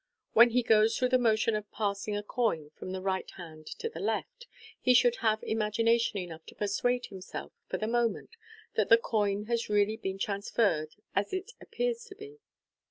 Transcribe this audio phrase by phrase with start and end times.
[0.33, 3.87] When he goes through the motion of passing a coin from the right hand to
[3.87, 4.47] the left,
[4.81, 8.35] he should have imagination enough to persuade himself, for the moment,
[8.73, 12.39] that the coin has really been transferred as it appears to be.